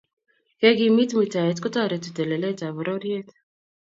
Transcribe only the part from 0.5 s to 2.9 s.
kekimit muitaet kotoreti teleletab